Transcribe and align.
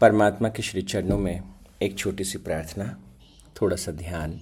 परमात्मा 0.00 0.48
के 0.48 0.62
श्री 0.62 0.82
चरणों 0.82 1.18
में 1.18 1.54
एक 1.82 1.98
छोटी 1.98 2.24
सी 2.24 2.38
प्रार्थना, 2.38 3.00
थोड़ा 3.60 3.76
सा 3.76 3.92
ध्यान। 3.92 4.32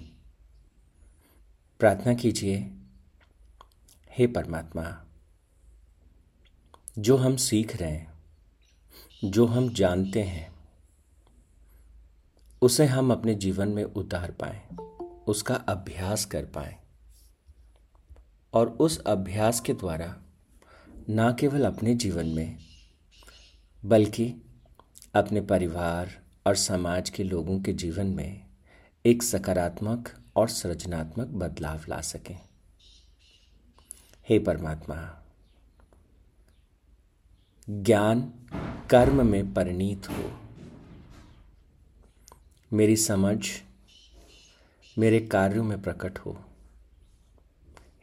प्रार्थना 1.78 2.14
कीजिए, 2.14 2.70
हे 4.10 4.26
परमात्मा, 4.26 5.04
जो 6.98 7.16
हम 7.16 7.36
सीख 7.36 7.76
रहे 7.76 7.90
हैं, 7.90 8.14
जो 9.24 9.46
हम 9.46 9.72
जानते 9.72 10.22
हैं, 10.22 10.54
उसे 12.62 12.86
हम 12.86 13.12
अपने 13.12 13.34
जीवन 13.34 13.68
में 13.68 13.84
उतार 13.84 14.30
पाए, 14.30 14.68
उसका 15.26 15.54
अभ्यास 15.54 16.24
कर 16.24 16.44
पाए। 16.44 16.76
और 18.52 18.68
उस 18.68 18.98
अभ्यास 18.98 19.60
के 19.60 19.74
द्वारा 19.74 20.22
ना 21.08 21.32
केवल 21.32 21.64
अपने 21.64 21.94
जीवन 21.94 22.26
में, 22.26 22.58
बल्कि 23.84 24.43
अपने 25.14 25.40
परिवार 25.40 26.22
और 26.46 26.56
समाज 26.56 27.10
के 27.10 27.24
लोगों 27.24 27.60
के 27.60 27.72
जीवन 27.72 28.06
में 28.06 28.46
एक 29.06 29.22
सकारात्मक 29.22 30.08
और 30.36 30.48
सृजनात्मक 30.48 31.26
बदलाव 31.26 31.80
ला 31.88 32.00
सकें। 32.00 32.38
हे 34.28 34.38
परमात्मा, 34.38 35.22
ज्ञान 37.70 38.32
कर्म 38.90 39.26
में 39.26 39.54
परिणीत 39.54 40.10
हो। 40.10 40.40
मेरी 42.72 42.96
समझ 42.96 43.46
मेरे 44.98 45.20
कार्यों 45.20 45.64
में 45.64 45.82
प्रकट 45.82 46.18
हो। 46.18 46.44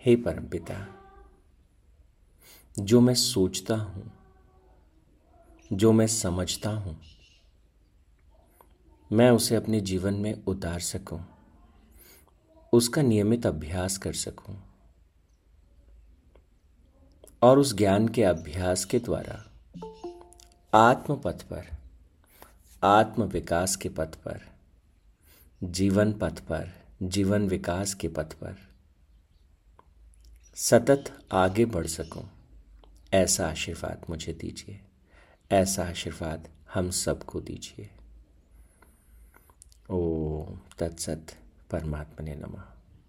हे 0.06 0.16
परमपिता, 0.16 0.88
जो 2.80 3.02
मैं 3.02 3.16
सोचता 3.16 3.76
हूँ 3.76 4.21
जो 5.74 5.92
मैं 5.92 6.08
समझता 6.08 6.70
हूँ। 6.70 7.02
मैं 9.12 9.32
उसे 9.32 9.56
अपने 9.56 9.82
जीवन 9.82 10.14
में 10.14 10.44
उतार 10.46 10.80
सकूँ। 10.80 11.26
उसका 12.74 13.02
नियमित 13.02 13.46
अभ्यास 13.46 13.98
कर 13.98 14.14
सकूँ। 14.14 14.64
और 17.42 17.60
उस 17.60 17.74
ज्ञान 17.74 18.08
के 18.08 18.24
अभ्यास 18.24 18.86
के 18.86 19.00
द्वारा 19.00 19.46
आत्म 20.74 21.16
पथ 21.16 21.42
पर 21.42 21.68
आत्म 22.84 23.24
विकास 23.24 23.76
के 23.76 23.90
पथ 23.90 24.16
पर, 24.16 24.42
जीवन 25.64 26.14
पथ 26.14 26.40
पर, 26.40 26.70
जीवन 27.04 27.48
विकास 27.48 27.94
के 27.94 28.08
पथ 28.08 28.34
पर 28.34 28.58
सतत 30.56 31.28
आगे 31.32 31.66
बढ़ 31.66 31.88
सकूँ। 31.88 32.30
ऐसा 33.14 33.50
आशीर्वाद 33.50 34.02
मुझे 34.10 34.34
दीजिए। 34.34 34.82
ऐसा 35.52 35.84
आशीर्वाद 35.84 36.48
हम 36.74 36.92
सबको 36.92 37.42
दीजिए। 37.42 37.90
ओम 39.90 40.60
तत्सत 40.80 41.28
परमात्मा 41.72 42.24
ने 42.24 42.36
नमः। 42.36 42.64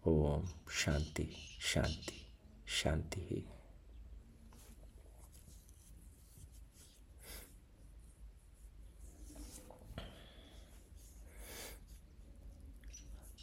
ओम 0.06 0.48
शांति 0.70 1.36
शांति 1.60 2.26
शांति 2.66 3.20
ही। 3.20 3.44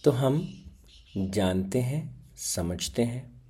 तो 0.03 0.11
हम 0.11 0.66
जानते 1.17 1.81
हैं, 1.81 2.36
समझते 2.36 3.03
हैं, 3.03 3.41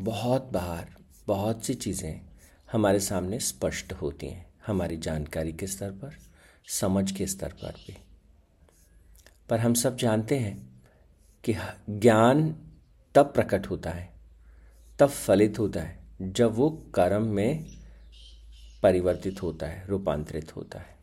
बहुत 0.00 0.42
बार 0.42 0.96
बहुत 1.26 1.64
सी 1.64 1.74
चीज़ें 1.74 2.20
हमारे 2.72 3.00
सामने 3.00 3.38
स्पष्ट 3.38 3.92
होती 3.92 4.26
हैं। 4.26 4.51
हमारी 4.66 4.96
जानकारी 4.96 5.52
के 5.52 5.66
स्तर 5.66 5.90
पर, 5.90 6.16
समझ 6.68 7.12
के 7.12 7.26
स्तर 7.26 7.52
पर 7.52 7.72
भी। 7.72 7.98
पर 9.48 9.60
हम 9.60 9.74
सब 9.74 9.96
जानते 9.96 10.38
हैं 10.38 10.82
कि 11.44 11.54
ज्ञान 11.90 12.56
तब 13.14 13.32
प्रकट 13.32 13.66
होता 13.66 13.90
है, 13.90 14.12
तब 14.98 15.08
फलित 15.08 15.58
होता 15.58 15.80
है, 15.80 15.98
जब 16.22 16.54
वो 16.54 16.70
कर्म 16.94 17.26
में 17.26 17.78
परिवर्तित 18.82 19.42
होता 19.42 19.66
है, 19.66 19.86
रूपांतरित 19.86 20.56
होता 20.56 20.78
है। 20.78 20.96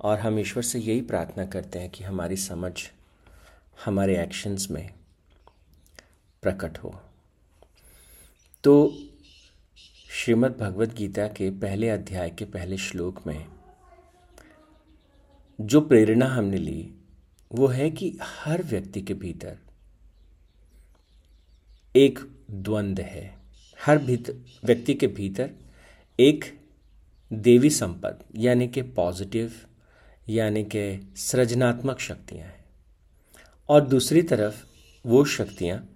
और 0.00 0.18
हम 0.18 0.38
ईश्वर 0.38 0.62
से 0.62 0.78
यही 0.78 1.00
प्रार्थना 1.00 1.46
करते 1.46 1.78
हैं 1.78 1.90
कि 1.90 2.04
हमारी 2.04 2.36
समझ, 2.36 2.72
हमारे 3.84 4.22
एक्शंस 4.22 4.68
में 4.70 4.94
प्रकट 6.42 6.78
हो। 6.78 7.00
तो 8.64 8.98
श्रीमद् 10.16 10.58
भगवद 10.58 10.94
गीता 10.94 11.28
के 11.28 11.50
पहले 11.50 11.88
अध्याय 11.88 12.30
के 12.30 12.44
पहले 12.44 12.76
श्लोक 12.76 13.26
में 13.26 13.46
जो 15.60 15.80
प्रेरणा 15.80 16.26
हमने 16.26 16.56
ली, 16.56 16.94
वो 17.52 17.66
है 17.66 17.90
कि 17.90 18.18
हर 18.22 18.62
व्यक्ति 18.62 19.00
के 19.00 19.14
भीतर 19.14 19.58
एक 21.96 22.18
द्वंद्व 22.50 23.02
है। 23.02 23.38
हर 23.86 23.98
भीतर 23.98 24.44
व्यक्ति 24.64 24.94
के 24.94 25.06
भीतर 25.06 25.50
एक 26.20 26.60
देवी 27.32 27.70
संपद, 27.70 28.24
यानी 28.36 28.68
कि 28.68 28.82
पॉजिटिव 28.82 29.52
यानी 30.28 30.64
कि 30.64 31.12
सृजनात्मक 31.16 31.98
शक्तियाँ 31.98 32.46
हैं। 32.46 32.64
और 33.68 33.88
दूसरी 33.88 34.22
तरफ़ 34.22 34.64
वो 35.06 35.24
शक्तियाँ 35.24 35.90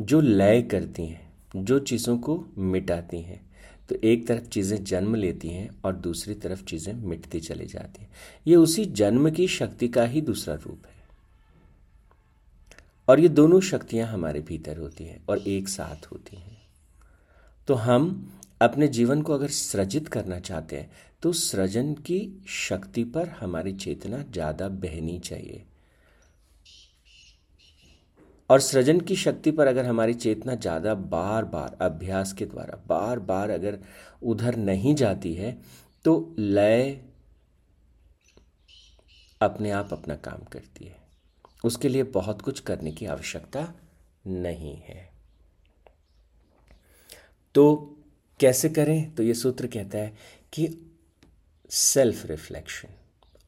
जो 0.00 0.20
लय 0.20 0.62
करती 0.62 1.06
हैं, 1.06 1.32
जो 1.56 1.78
चीज़ों 1.78 2.18
को 2.18 2.46
मिटाती 2.58 3.20
हैं। 3.20 3.43
तो 3.88 3.96
एक 4.04 4.26
तरफ़ 4.26 4.48
चीज़ें 4.48 4.82
जन्म 4.84 5.14
लेती 5.14 5.48
हैं 5.48 5.68
और 5.84 5.96
दूसरी 5.96 6.34
तरफ़ 6.36 6.64
चीज़ें 6.64 6.92
मिटती 6.94 7.40
चली 7.40 7.66
जाती 7.66 8.02
हैं। 8.02 8.10
ये 8.46 8.56
उसी 8.56 8.84
जन्म 8.84 9.30
की 9.30 9.48
शक्ति 9.48 9.88
का 9.88 10.04
ही 10.04 10.20
दूसरा 10.22 10.54
रूप 10.56 10.86
है। 10.86 11.02
और 13.08 13.20
ये 13.20 13.28
दोनों 13.30 13.60
शक्तियाँ 13.62 14.08
हमारे 14.08 14.40
भीतर 14.40 14.78
होती 14.78 15.04
हैं 15.04 15.20
और 15.28 15.38
एक 15.38 15.68
साथ 15.68 16.06
होती 16.12 16.36
हैं। 16.36 16.56
तो 17.68 17.74
हम 17.74 18.30
अपने 18.62 18.88
जीवन 18.88 19.22
को 19.22 19.34
अगर 19.34 19.48
सृजित 19.50 20.08
करना 20.08 20.38
चाहते 20.40 20.76
हैं 20.76 20.90
तो 21.22 21.32
सृजन 21.32 21.92
की 22.06 22.18
शक्ति 22.48 23.04
पर 23.06 23.28
हमारी 23.40 23.72
चेतना 23.74 24.22
ज़्यादा 24.22 24.68
बहनी 24.68 25.18
चाहिए। 25.18 25.62
और 28.50 28.60
सृजन 28.60 29.00
की 29.00 29.16
शक्ति 29.16 29.50
पर 29.50 29.66
अगर 29.66 29.86
हमारी 29.86 30.14
चेतना 30.14 30.54
ज़्यादा 30.54 30.94
बार 30.94 31.44
बार 31.44 31.76
अभ्यास 31.80 32.32
के 32.32 32.46
द्वारा 32.46 32.78
बार 32.86 33.18
बार 33.20 33.50
अगर 33.50 33.78
उधर 34.22 34.56
नहीं 34.56 34.94
जाती 34.94 35.34
है 35.34 35.56
तो 36.04 36.34
लय 36.38 37.00
अपने 39.40 39.70
आप 39.70 39.92
अपना 39.92 40.14
काम 40.16 40.44
करती 40.52 40.84
है। 40.84 40.96
उसके 41.64 41.88
लिए 41.88 42.02
बहुत 42.12 42.42
कुछ 42.42 42.60
करने 42.60 42.92
की 42.92 43.06
आवश्यकता 43.06 43.66
नहीं 44.26 44.76
है। 44.78 45.08
तो 47.54 47.96
कैसे 48.40 48.68
करें? 48.68 49.14
तो 49.14 49.22
ये 49.22 49.34
सूत्र 49.34 49.66
कहता 49.66 49.98
है 49.98 50.14
कि 50.52 50.68
सेल्फ 51.70 52.24
रिफ्लेक्शन 52.26 52.88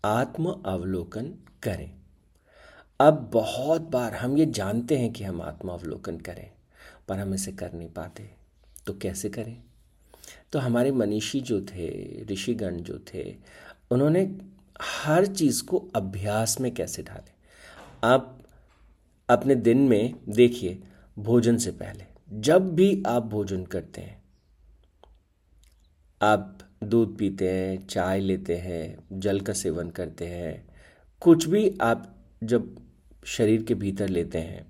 आत्म 0.04 0.50
अवलोकन 0.66 1.32
करें। 1.62 1.90
अब 3.00 3.30
बहुत 3.32 3.80
बार 3.80 4.14
हम 4.14 4.38
ये 4.38 4.46
जानते 4.46 4.98
हैं 4.98 5.12
कि 5.12 5.24
हम 5.24 5.42
आत्मावलोकन 5.42 6.16
करें, 6.16 6.50
पर 7.08 7.18
हम 7.18 7.34
इसे 7.34 7.52
कर 7.52 7.72
नहीं 7.72 7.90
पाते। 7.90 8.30
तो 8.86 8.98
कैसे 8.98 9.28
करें? 9.28 9.62
तो 10.52 10.58
हमारे 10.58 10.92
मनीषी 10.92 11.40
जो 11.40 11.60
थे, 11.60 12.22
ऋषिगण 12.24 12.76
जो 12.76 13.00
थे, 13.14 13.36
उन्होंने 13.90 14.38
हर 14.82 15.26
चीज़ 15.26 15.64
को 15.64 15.88
अभ्यास 15.94 16.60
में 16.60 16.74
कैसे 16.74 17.02
ढाले? 17.02 17.32
आप 18.04 18.42
अपने 19.28 19.54
दिन 19.54 19.78
में 19.78 20.14
देखिए, 20.28 20.82
भोजन 21.18 21.56
से 21.56 21.70
पहले, 21.70 22.04
जब 22.32 22.74
भी 22.74 23.02
आप 23.06 23.26
भोजन 23.26 23.64
करते 23.64 24.00
हैं, 24.00 24.22
आप 26.22 26.58
दूध 26.84 27.18
पीते 27.18 27.50
हैं, 27.50 27.86
चाय 27.86 28.20
लेते 28.20 28.56
हैं, 28.56 28.98
जल 29.12 29.40
का 29.40 29.52
सेवन 29.52 29.90
करते 29.90 30.26
हैं, 30.26 30.68
कुछ 31.20 31.46
भी 31.46 31.78
आप 31.82 32.16
जब 32.44 32.85
शरीर 33.26 33.62
के 33.62 33.74
भीतर 33.74 34.08
लेते 34.08 34.38
हैं। 34.38 34.66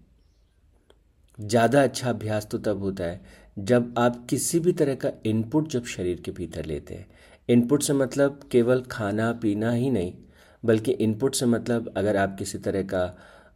ज़्यादा 1.39 1.83
अच्छा 1.83 2.09
अभ्यास 2.11 2.47
तो 2.51 2.59
तब 2.59 2.83
होता 2.83 3.05
है 3.05 3.21
जब 3.59 3.95
आप 3.99 4.25
किसी 4.31 4.61
भी 4.61 4.73
तरह 4.73 4.95
का 4.95 5.11
इनपुट 5.27 5.69
जब 5.69 5.85
शरीर 5.87 6.21
के 6.21 6.31
भीतर 6.33 6.65
लेते 6.67 6.95
हैं। 6.95 7.07
इनपुट 7.49 7.83
से 7.83 7.93
मतलब 7.93 8.41
केवल 8.53 8.83
खाना 8.91 9.33
पीना 9.43 9.71
ही 9.73 9.91
नहीं 9.91 10.13
बल्कि 10.63 10.93
इनपुट 10.93 11.35
से 11.35 11.47
मतलब 11.47 11.93
अगर 11.97 12.17
आप 12.17 12.37
किसी 12.39 12.59
तरह 12.59 12.83
का 12.85 13.05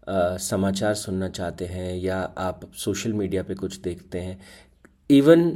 आ, 0.08 0.36
समाचार 0.38 0.94
सुनना 0.94 1.28
चाहते 1.28 1.64
हैं 1.64 1.94
या 1.96 2.18
आप 2.38 2.60
सोशल 2.74 3.12
मीडिया 3.12 3.42
पे 3.42 3.54
कुछ 3.54 3.78
देखते 3.80 4.18
हैं 4.18 4.38
इवन 5.10 5.50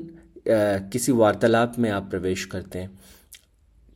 किसी 0.93 1.13
वार्तालाप 1.13 1.79
में 1.79 1.89
आप 1.91 2.09
प्रवेश 2.11 2.45
करते 2.45 2.79
हैं 2.79 2.99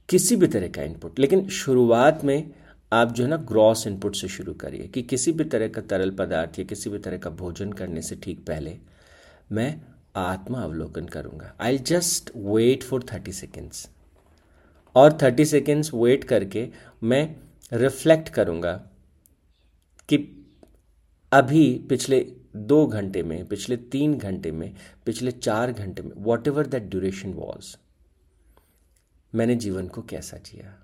किसी 0.09 0.37
भी 0.37 0.47
तरह 0.47 0.69
का 0.69 0.83
इनपुट 0.83 1.19
लेकिन 1.19 1.49
शुरुआत 1.49 2.25
में 2.25 2.51
आप 2.93 3.13
जो 3.13 3.25
है 3.25 3.31
ना 3.31 3.37
ग्रॉस 3.37 3.87
इनपुट 3.87 4.15
से 4.17 4.29
शुरू 4.29 4.53
करिए 4.55 4.87
कि 4.89 5.03
किसी 5.03 5.33
भी 5.33 5.45
तरह 5.45 5.69
का 5.69 5.81
तरल 5.81 6.11
पदार्थ 6.11 6.59
या 6.59 6.65
किसी 6.65 6.91
भी 6.91 6.99
तरह 6.99 7.19
का 7.19 7.31
भोजन 7.31 7.73
करने 7.73 8.03
से 8.03 8.17
ठीक 8.17 8.45
पहले 8.47 8.77
मैं 9.53 9.81
आत्मा 10.17 10.61
अवलोकन 10.61 11.07
करूँगा। 11.07 11.53
I 11.61 11.79
just 11.79 12.31
wait 12.37 12.83
for 12.83 13.05
thirty 13.13 13.33
seconds 13.33 13.89
और 14.97 15.19
थर्टी 15.23 15.45
सेकेंड्स 15.45 15.93
वेट 15.95 16.25
करके 16.25 16.69
मैं 17.03 17.37
रिफ्लेक्ट 17.73 18.29
करूँगा 18.29 18.73
कि 20.09 20.17
अभी 21.33 21.87
पिछले 21.89 22.21
दो 22.57 22.87
घंटे 22.87 23.23
में, 23.23 23.47
पिछले 23.47 23.77
तीन 23.77 24.19
घंटे 24.19 24.51
में, 24.53 24.75
पिछले 25.07 25.31
चार 25.33 25.73
घंटे 25.73 26.03
में 26.03 26.13
what 26.17 26.49
ever 26.49 26.67
that 26.67 26.83
duration 26.83 27.33
was 27.35 27.77
मैंने 29.33 29.57
जीवन 29.57 29.89
को 29.89 30.03
कैसा 30.03 30.37
जिया? 30.37 30.75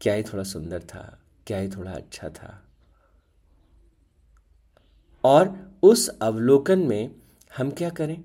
क्या 0.00 0.14
ही 0.14 0.22
थोड़ा 0.22 0.42
सुंदर 0.44 0.82
था, 0.82 1.18
क्या 1.46 1.58
ही 1.58 1.68
थोड़ा 1.68 1.92
अच्छा 1.92 2.28
था। 2.28 2.64
और 5.24 5.78
उस 5.82 6.08
अवलोकन 6.08 6.78
में 6.78 7.14
हम 7.56 7.70
क्या 7.70 7.90
करें? 7.90 8.22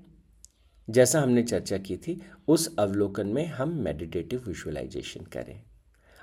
जैसा 0.88 1.20
हमने 1.20 1.42
चर्चा 1.42 1.78
की 1.78 1.96
थी, 1.96 2.20
उस 2.48 2.74
अवलोकन 2.78 3.26
में 3.26 3.46
हम 3.46 3.72
मेडिटेटिव 3.74 4.44
विजुअलाइजेशन 4.46 5.24
करें। 5.24 5.62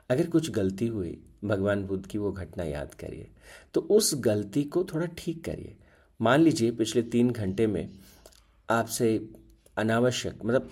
अगर 0.09 0.29
कुछ 0.29 0.49
गलती 0.51 0.87
हुई, 0.87 1.19
भगवान 1.43 1.85
बुद्ध 1.85 2.05
की 2.05 2.17
वो 2.17 2.31
घटना 2.31 2.63
याद 2.63 2.93
करिए 2.93 3.27
तो 3.73 3.81
उस 3.81 4.13
गलती 4.15 4.63
को 4.63 4.83
थोड़ा 4.83 5.05
ठीक 5.17 5.43
करिए। 5.45 5.75
मान 6.19 6.41
लीजिए 6.41 6.71
पिछले 6.71 7.01
तीन 7.03 7.31
घंटे 7.31 7.67
में 7.67 7.89
आपसे 8.69 9.29
अनावश्यक 9.77 10.45
मतलब 10.45 10.69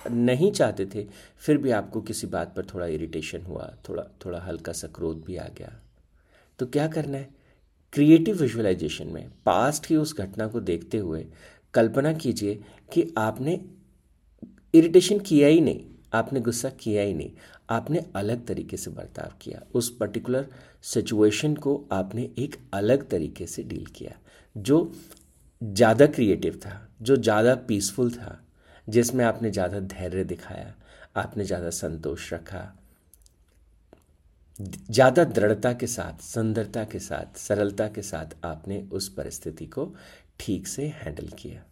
नहीं 0.00 0.50
चाहते 0.52 0.86
थे, 0.86 1.06
फिर 1.36 1.58
भी 1.58 1.70
आपको 1.70 2.00
किसी 2.00 2.26
बात 2.26 2.54
पर 2.56 2.64
थोड़ा 2.64 2.86
इरिटेशन 2.86 3.42
हुआ, 3.42 3.72
थोड़ा 3.88 4.04
थोड़ा 4.24 4.40
हल्का 4.40 4.72
सा 4.72 4.88
क्रोध 4.88 5.24
भी 5.24 5.36
आ 5.36 5.46
गया। 5.48 5.72
तो 6.58 6.66
क्या 6.66 6.86
करना 6.88 7.18
है? 7.18 7.28
क्रिएटिव 7.92 8.36
विजुअलाइजेशन 8.36 9.06
में 9.06 9.28
पास्ट 9.46 9.86
की 9.86 9.96
उस 9.96 10.16
घटना 10.16 10.46
को 10.46 10.60
देखते 10.62 10.98
हुए 10.98 11.24
कल्पना 11.74 12.12
कीजिए 12.14 12.54
कि 12.92 13.12
आपने 13.18 13.60
इरिटेशन 14.74 15.18
किया 15.18 15.48
ही 15.48 15.60
नहीं, 15.60 15.84
आपने 16.12 16.40
गुस्सा 16.40 16.68
किया 16.70 17.02
ही 17.02 17.14
नहीं, 17.14 17.30
आपने 17.70 18.04
अलग 18.16 18.46
तरीके 18.46 18.76
से 18.76 18.90
बर्ताव 18.90 19.32
किया। 19.42 19.62
उस 19.74 19.88
पर्टिकुलर 19.96 20.46
सिचुएशन 20.84 21.54
को 21.56 21.82
आपने 21.92 22.28
एक 22.38 22.56
अलग 22.74 23.08
तरीके 23.08 23.46
से 23.46 23.62
डील 23.62 23.86
किया, 23.86 24.12
जो 24.56 24.92
ज़्यादा 25.62 26.06
क्रिएटिव 26.06 26.56
था, 26.56 26.88
जो 27.02 27.16
ज़्यादा 27.16 27.54
पीसफुल 27.68 28.10
था। 28.10 28.38
जिसमें 28.88 29.24
आपने 29.24 29.50
ज़्यादा 29.50 29.80
धैर्य 29.80 30.24
दिखाया, 30.24 30.74
आपने 31.16 31.44
ज़्यादा 31.44 31.70
संतोष 31.72 32.32
रखा, 32.32 32.60
ज़्यादा 34.60 35.24
दृढ़ता 35.24 35.72
के 35.72 35.86
साथ, 35.86 36.22
सुंदरता 36.22 36.84
के 36.84 36.98
साथ, 36.98 37.36
सरलता 37.38 37.88
के 37.88 38.02
साथ 38.02 38.34
आपने 38.44 38.80
उस 38.92 39.08
परिस्थिति 39.08 39.66
को 39.66 39.94
ठीक 40.40 40.66
से 40.66 40.86
हैंडल 40.96 41.28
किया। 41.38 41.62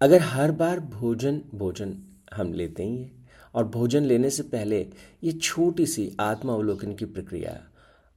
अगर 0.00 0.22
हर 0.22 0.50
बार 0.52 0.80
भोजन 0.80 1.40
भोजन 1.54 1.96
हम 2.34 2.52
लेते 2.52 2.82
ही 2.82 2.96
हैं, 2.96 3.26
और 3.54 3.64
भोजन 3.66 4.04
लेने 4.04 4.30
से 4.30 4.42
पहले 4.44 4.80
ये 5.24 5.32
छोटी 5.32 5.86
सी 5.86 6.10
आत्म 6.20 6.48
अवलोकन 6.48 6.94
की 6.94 7.04
प्रक्रिया, 7.06 7.58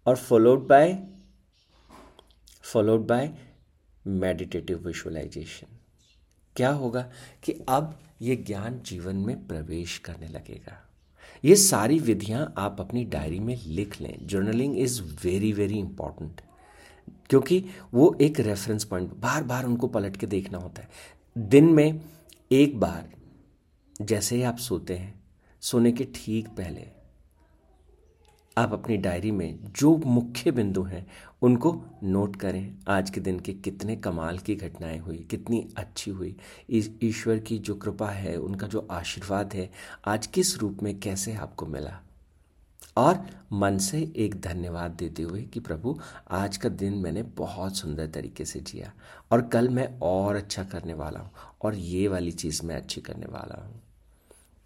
और 0.06 0.16
followed 0.18 0.68
by 0.68 0.98
followed 2.64 3.08
by 3.08 3.30
meditative 4.06 4.78
visualisation 4.86 5.78
क्या 6.56 6.70
होगा 6.70 7.02
कि 7.44 7.52
अब 7.70 7.98
ये 8.22 8.36
ज्ञान 8.38 8.80
जीवन 8.86 9.16
में 9.16 9.48
प्रवेश 9.48 9.98
करने 9.98 10.28
लगेगा। 10.28 10.78
ये 11.44 11.56
सारी 11.56 12.00
विधियाँ 12.00 12.54
आप 12.58 12.78
अपनी 12.80 13.04
डायरी 13.06 13.40
में 13.40 13.56
लिख 13.58 14.00
लें। 14.02 14.28
Journaling 14.28 14.78
is 14.80 15.02
very 15.24 15.52
very 15.54 15.80
important, 15.80 16.42
क्योंकि 17.30 17.64
वो 17.94 18.16
एक 18.22 18.40
रेफरेंस 18.40 18.84
पॉइंट 18.84 19.14
बार 19.16 19.44
बार 19.44 19.66
उनको 19.66 19.88
पलट 19.88 20.18
के 20.18 20.28
देखना 20.28 20.58
होता 20.58 20.82
है। 20.82 20.90
दिन 21.36 21.66
में 21.66 22.02
एक 22.52 22.80
बार, 22.80 23.10
जैसे 24.02 24.36
ही 24.36 24.44
आप 24.44 24.58
सोते 24.58 24.98
हैं, 24.98 25.14
सोने 25.64 25.92
के 25.92 26.08
ठीक 26.16 26.48
पहले 26.48 26.88
आप 28.58 28.74
अपनी 28.74 28.98
डायरी 28.98 29.32
में 29.32 29.60
जो 29.64 29.98
मुख्य 29.98 30.52
बिंदु 30.52 30.84
हैं, 30.84 31.08
उनको 31.42 31.86
नोट 32.04 32.36
करें। 32.36 32.74
आज 32.88 33.10
के 33.10 33.22
दिन 33.22 33.40
के 33.40 33.54
कितने 33.54 33.96
कमाल 33.96 34.38
की 34.38 34.56
घटनाएँ 34.56 35.00
हुई, 35.00 35.18
कितनी 35.18 35.68
अच्छी 35.78 36.12
हुई। 36.12 36.36
ईश्वर 37.04 37.40
की 37.40 37.58
जो 37.60 37.76
कृपा 37.76 38.10
है, 38.10 38.36
उनका 38.38 38.68
जो 38.68 38.88
आशीर्वाद 38.92 39.54
है, 39.54 39.72
आज 40.06 40.28
किस 40.28 40.58
रूप 40.58 40.84
में 40.84 41.00
कैसे 41.00 41.34
आपको 41.34 41.66
मिला? 41.66 42.02
और 42.98 43.26
मन 43.54 43.78
से 43.78 44.14
एक 44.16 44.42
धन्यवाद 44.42 44.92
देते 44.92 45.24
हुए 45.24 45.42
कि 45.42 45.60
प्रभु, 45.60 46.00
आज 46.32 46.58
का 46.58 46.70
दिन 46.70 46.94
मैंने 46.94 47.24
बहुत 47.24 47.76
सुंदर 47.76 48.08
तरीके 48.08 48.46
से 48.46 48.60
जिया 48.60 48.94
और 49.32 49.42
कल 49.42 49.70
मैं 49.70 50.00
और 50.00 50.36
अच्छा 50.36 50.64
करने 50.64 50.94
वाला 50.94 51.20
हूँ 51.20 51.32
और 51.62 51.76
ये 51.76 52.08
वाली 52.08 52.32
चीज़ 52.32 52.66
मैं 52.66 52.76
अच्छी 52.76 53.02
करने 53.02 53.26
वाला 53.26 53.62
हूँ। 53.64 53.82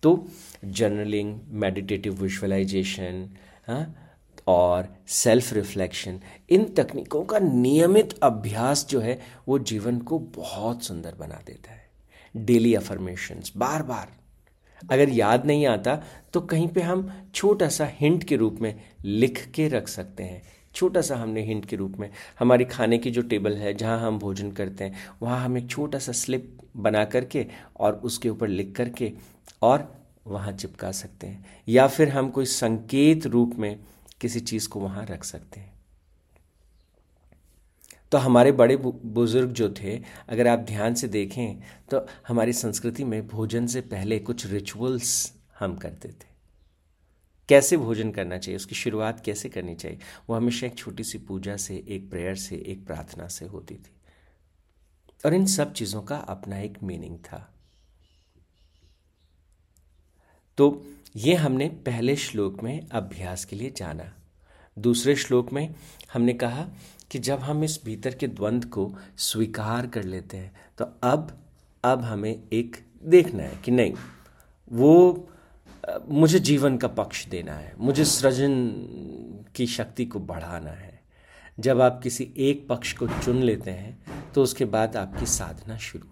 तो 0.03 0.27
जर्नलिंग, 0.65 1.39
मेडिटेटिव 1.47 2.21
विजुअलाइजेशन 2.21 3.29
और 4.47 4.87
सेल्फ 5.07 5.53
रिफ्लेक्शन 5.53 6.19
इन 6.49 6.63
तकनीकों 6.73 7.23
का 7.25 7.39
नियमित 7.39 8.13
अभ्यास 8.23 8.85
जो 8.89 8.99
है, 8.99 9.19
वो 9.47 9.59
जीवन 9.59 9.99
को 9.99 10.19
बहुत 10.35 10.83
सुंदर 10.83 11.15
बना 11.15 11.41
देता 11.47 11.71
है। 11.71 11.83
डेली 12.35 12.73
अफर्मेशंस 12.75 13.51
बार 13.57 13.83
बार 13.83 14.11
अगर 14.91 15.09
याद 15.09 15.45
नहीं 15.45 15.65
आता 15.67 15.95
तो 16.33 16.41
कहीं 16.41 16.67
पे 16.67 16.81
हम 16.81 17.09
छोटा 17.35 17.69
सा 17.69 17.89
हिंट 17.91 18.23
के 18.23 18.35
रूप 18.35 18.57
में 18.61 18.73
लिख 19.05 19.45
के 19.55 19.67
रख 19.67 19.87
सकते 19.87 20.23
हैं। 20.23 20.41
छोटा 20.75 21.01
सा 21.01 21.15
हमने 21.15 21.41
हिंट 21.41 21.65
के 21.65 21.75
रूप 21.75 21.93
में, 21.99 22.09
हमारी 22.39 22.65
खाने 22.65 22.97
की 22.97 23.11
जो 23.11 23.21
टेबल 23.21 23.55
है, 23.57 23.73
जहाँ 23.73 23.99
हम 23.99 24.19
भोजन 24.19 24.51
करते 24.51 24.83
हैं, 24.83 24.95
वहाँ 25.21 25.43
हम 25.45 25.57
एक 25.57 25.69
छोटा 25.69 25.99
सा 25.99 26.11
स्लिप 26.11 26.57
बना 26.77 27.03
करके 27.05 27.45
और 27.77 27.93
उसके 27.95 28.29
ऊपर 28.29 28.47
लिख 28.47 28.75
करके 28.75 29.11
और 29.61 29.94
वहाँ 30.25 30.51
चिपका 30.53 30.91
सकते 30.91 31.27
हैं, 31.27 31.45
या 31.67 31.87
फिर 31.87 32.09
हम 32.09 32.29
कोई 32.29 32.45
संकेत 32.45 33.25
रूप 33.27 33.55
में 33.55 33.79
किसी 34.21 34.39
चीज़ 34.39 34.67
को 34.69 34.79
वहाँ 34.79 35.05
रख 35.05 35.23
सकते 35.23 35.59
हैं। 35.59 35.73
तो 38.11 38.17
हमारे 38.17 38.51
बड़े 38.51 38.75
बुज़ुर्ग 38.77 39.51
जो 39.51 39.69
थे, 39.73 39.95
अगर 40.29 40.47
आप 40.47 40.59
ध्यान 40.59 40.93
से 40.93 41.07
देखें 41.07 41.59
तो 41.91 42.05
हमारी 42.27 42.53
संस्कृति 42.53 43.03
में 43.03 43.27
भोजन 43.27 43.67
से 43.67 43.81
पहले 43.81 44.19
कुछ 44.19 44.45
रिचुअल्स 44.45 45.33
हम 45.59 45.75
करते 45.75 46.09
थे। 46.09 46.33
कैसे 47.49 47.77
भोजन 47.77 48.11
करना 48.11 48.37
चाहिए, 48.37 48.55
उसकी 48.55 48.75
शुरुआत 48.75 49.19
कैसे 49.25 49.49
करनी 49.49 49.75
चाहिए, 49.75 49.99
वो 50.29 50.35
हमेशा 50.35 50.67
एक 50.67 50.77
छोटी 50.77 51.03
सी 51.03 51.17
पूजा 51.17 51.57
से, 51.57 51.83
एक 51.87 52.09
प्रेयर 52.09 52.35
से, 52.35 52.55
एक 52.57 52.85
प्रार्थना 52.87 53.27
से 53.27 53.45
होती 53.45 53.75
थी। 53.75 53.91
और 55.25 55.33
इन 55.33 55.45
सब 55.45 55.73
चीज़ों 55.73 56.01
का 56.01 56.17
अपना 56.17 56.59
एक 56.59 56.77
मीनिंग 56.83 57.17
था। 57.19 57.54
तो 60.57 60.85
ये 61.15 61.35
हमने 61.35 61.67
पहले 61.85 62.15
श्लोक 62.15 62.61
में 62.63 62.87
अभ्यास 62.91 63.45
के 63.45 63.55
लिए 63.55 63.73
जाना। 63.77 64.11
दूसरे 64.77 65.15
श्लोक 65.15 65.51
में 65.53 65.73
हमने 66.13 66.33
कहा 66.33 66.67
कि 67.11 67.19
जब 67.19 67.39
हम 67.39 67.63
इस 67.63 67.79
भीतर 67.85 68.13
के 68.13 68.27
द्वंद्व 68.27 68.67
को 68.69 68.91
स्वीकार 69.17 69.87
कर 69.87 70.03
लेते 70.03 70.37
हैं 70.37 70.51
तो 70.77 70.85
अब 71.03 71.37
अब 71.83 72.01
हमें 72.01 72.43
एक 72.53 72.77
देखना 73.03 73.43
है 73.43 73.59
कि 73.65 73.71
नहीं, 73.71 73.93
वो 74.71 75.29
मुझे 76.09 76.39
जीवन 76.39 76.77
का 76.77 76.87
पक्ष 76.89 77.25
देना 77.25 77.53
है, 77.53 77.73
मुझे 77.79 78.05
सृजन 78.05 78.55
की 79.55 79.67
शक्ति 79.67 80.05
को 80.05 80.19
बढ़ाना 80.21 80.71
है। 80.71 80.93
जब 81.59 81.81
आप 81.81 81.99
किसी 82.03 82.31
एक 82.37 82.67
पक्ष 82.69 82.93
को 82.93 83.07
चुन 83.07 83.41
लेते 83.43 83.71
हैं 83.71 84.31
तो 84.33 84.43
उसके 84.43 84.65
बाद 84.67 84.95
आपकी 84.97 85.25
साधना 85.25 85.77
शुरू 85.77 86.07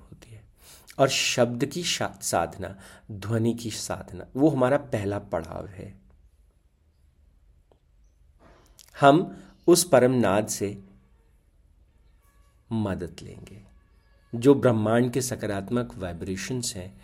और 1.00 1.10
शब्द 1.10 1.66
की 1.66 1.84
साधना, 1.86 2.80
ध्वनि 3.12 3.54
की 3.54 3.72
साधना, 3.72 4.26
वो 4.36 4.50
हमारा 4.50 4.78
पहला 4.78 5.20
पड़ाव 5.20 5.68
है। 5.68 5.96
हम 9.00 9.44
उस 9.68 9.84
परम 9.84 10.12
नाद 10.12 10.48
से 10.48 10.84
मदद 12.72 13.16
लेंगे। 13.22 13.64
जो 14.36 14.56
ब्रह्मांड 14.56 15.14
के 15.14 15.22
सकारात्मक 15.22 15.96
वाइब्रेशंस 15.96 16.74
हैं, 16.76 17.02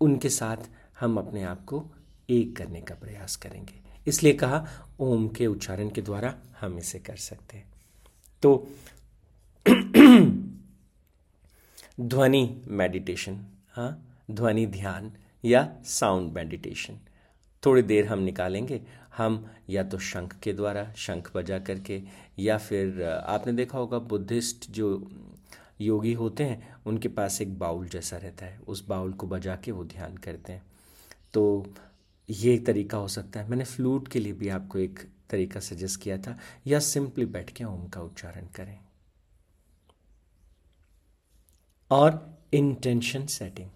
उनके 0.00 0.28
साथ 0.28 0.56
हम 1.00 1.18
अपने 1.18 1.42
आप 1.42 1.64
को 1.64 1.86
एक 2.30 2.56
करने 2.56 2.80
का 2.80 2.94
प्रयास 2.94 3.36
करेंगे। 3.36 3.74
इसलिए 4.06 4.32
कहा, 4.32 4.66
ओम 5.00 5.28
के 5.28 5.46
उच्चारण 5.46 5.90
के 5.90 6.02
द्वारा 6.02 6.34
हम 6.60 6.78
इसे 6.78 6.98
कर 6.98 7.16
सकते 7.16 7.56
हैं। 7.56 7.74
तो 8.42 8.68
ध्वनि 12.00 12.62
मेडिटेशन 12.66 13.46
हाँ 13.72 14.22
ध्वनि 14.30 14.66
ध्यान 14.66 15.12
या 15.44 15.76
साउंड 15.84 16.32
मेडिटेशन 16.32 16.98
थोड़ी 17.66 17.82
देर 17.82 18.06
हम 18.06 18.18
निकालेंगे, 18.18 18.82
हम 19.16 19.50
या 19.70 19.84
तो 19.84 19.98
शंख 19.98 20.40
के 20.40 20.52
द्वारा, 20.52 20.92
शंख 20.96 21.30
बजा 21.36 21.58
करके, 21.58 22.02
या 22.38 22.58
फिर, 22.58 23.02
आपने 23.02 23.52
देखा 23.52 23.78
होगा, 23.78 23.98
बुद्धिस्ट 23.98 24.70
जो 24.70 25.10
योगी 25.80 26.12
होते 26.12 26.44
हैं, 26.44 26.76
उनके 26.86 27.08
पास 27.08 27.40
एक 27.40 27.58
बाउल 27.58 27.88
जैसा 27.88 28.16
रहता 28.16 28.46
है, 28.46 28.58
उस 28.58 28.86
बाउल 28.86 29.12
को 29.12 29.26
बजा 29.26 29.56
के 29.56 29.72
वो 29.72 29.84
ध्यान 29.84 30.16
करते 30.16 30.52
हैं। 30.52 30.62
तो 31.32 31.66
ये 32.30 32.54
एक 32.54 32.66
तरीका 32.66 32.98
हो 32.98 33.08
सकता 33.08 33.40
है। 33.40 33.50
मैंने 33.50 33.64
फ्लूट 33.64 34.08
के 34.08 34.20
लिए 34.20 34.32
भी 34.32 34.48
आपको 34.48 34.78
एक 34.78 34.98
तरीका 35.30 35.60
सजेस्ट 35.60 36.02
किया 36.02 36.18
था, 36.18 36.38
या 36.66 36.78
सिंपली 36.78 37.24
बैठ 37.24 37.50
के 37.50 37.64
ओम 37.64 37.86
का 37.88 38.00
उच्चारण 38.00 38.46
करें। 38.46 38.78
और 41.94 42.20
इंटेंशन 42.54 43.26
सेटिंग 43.28 43.68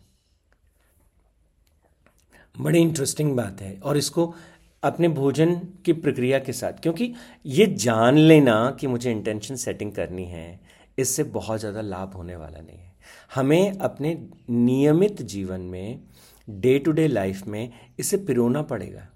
बड़ी 2.55 2.79
इंटरेस्टिंग 2.79 3.37
बात 3.37 3.61
है 3.61 3.79
और 3.81 3.97
इसको 3.97 4.35
अपने 4.83 5.09
भोजन 5.11 5.55
की 5.85 5.93
प्रक्रिया 5.95 6.39
के 6.39 6.53
साथ, 6.53 6.73
क्योंकि 6.73 7.13
ये 7.47 7.67
जान 7.67 8.19
लेना 8.19 8.77
कि 8.81 8.87
मुझे 8.87 9.11
इंटेंशन 9.13 9.57
सेटिंग 9.57 9.93
करनी 9.93 10.25
है, 10.25 10.61
इससे 10.99 11.23
बहुत 11.25 11.61
ज़्यादा 11.61 11.81
लाभ 11.83 12.15
होने 12.15 12.37
वाला 12.37 12.61
नहीं 12.61 12.79
है। 12.79 12.93
हमें 13.35 13.79
अपने 13.79 14.17
नियमित 14.51 15.23
जीवन 15.25 15.61
में 15.63 16.01
डे 16.49 16.79
टू 16.79 16.93
डे 16.93 17.07
लाइफ 17.09 17.47
में 17.47 17.73
इसे 17.99 18.17
पिरोना 18.19 18.63
पड़ेगा। 18.65 19.07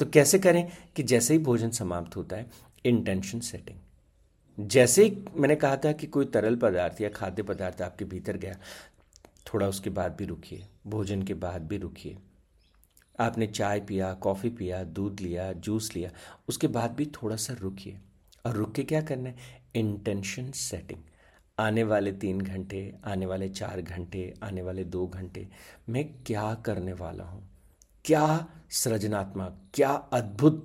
तो 0.00 0.06
कैसे 0.06 0.38
करें 0.38 0.66
कि 0.96 1.02
जैसे 1.04 1.34
ही 1.34 1.40
भोजन 1.40 1.70
समाप्त 1.72 2.16
होता 2.16 2.36
है 2.36 2.50
इंटेंशन 2.84 3.40
सेटिंग 3.42 3.78
जैसे 4.60 5.04
ही 5.04 5.24
मैंने 5.36 5.56
कहा 5.56 5.76
था 5.76 5.92
कि 5.92 6.06
कोई 6.06 6.24
तरल 6.24 6.56
पदार्थ 6.56 7.00
या 7.00 7.08
खाद्य 7.08 7.42
पदार्थ 7.42 7.82
आपके 7.82 8.04
भीतर 8.04 8.36
गया, 8.36 8.54
थोड़ा 9.46 9.68
उसके 9.68 9.90
बाद 9.90 10.16
भी 10.16 10.24
रुकिए, 10.24 10.66
भोजन 10.86 11.22
के 11.22 11.34
बाद 11.34 11.62
भी 11.62 11.78
रुकिए। 11.78 12.16
आपने 13.20 13.46
चाय 13.46 13.80
पिया, 13.80 14.14
कॉफ़ी 14.14 14.50
पिया, 14.50 14.84
दूध 14.84 15.20
लिया, 15.20 15.52
जूस 15.52 15.96
लिया, 15.96 16.10
उसके 16.48 16.66
बाद 16.66 16.90
भी 16.90 17.06
थोड़ा 17.06 17.36
सा 17.36 17.56
रुकिए। 17.60 17.98
और 18.46 18.52
रुक 18.52 18.74
के 18.74 18.84
क्या 18.84 19.00
करना 19.00 19.28
है? 19.28 19.36
इंटेंशन 19.74 20.50
सेटिंग 20.50 21.00
आने 21.58 21.82
वाले 21.82 22.12
तीन 22.12 22.40
घंटे, 22.40 22.94
आने 23.04 23.26
वाले 23.26 23.48
चार 23.48 23.80
घंटे, 23.80 24.34
आने 24.42 24.62
वाले 24.62 24.84
दो 24.84 25.06
घंटे, 25.06 25.48
मैं 25.88 26.22
क्या 26.22 26.54
करने 26.54 26.92
वाला 26.92 27.24
हूँ? 27.24 27.50
क्या 28.04 28.48
सृजनात्मक, 28.70 29.60
क्या 29.74 29.90
अद्भुत 29.90 30.64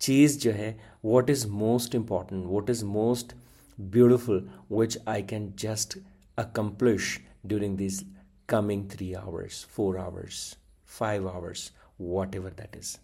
चीज़ 0.00 0.38
जो 0.38 0.52
है 0.52 0.80
what 1.04 1.30
is 1.30 1.46
most 1.48 1.94
important 1.94 2.44
what 2.46 2.70
is 2.70 2.84
most 2.84 3.34
beautiful 3.80 4.50
which 4.72 4.98
I 5.08 5.22
can 5.22 5.52
just 5.58 5.98
accomplish 6.38 7.18
during 7.46 7.76
this 7.78 8.02
coming 8.48 8.90
three 8.90 9.12
hours 9.12 9.64
four 9.64 9.98
hours 9.98 10.56
five 10.98 11.28
hours 11.28 11.70
whatever 12.34 12.50
that 12.50 12.76
is 12.76 12.96